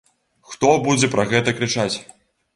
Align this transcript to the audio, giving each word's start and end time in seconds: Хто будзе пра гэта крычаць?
Хто 0.53 0.71
будзе 0.87 1.11
пра 1.17 1.27
гэта 1.35 1.55
крычаць? 1.61 1.93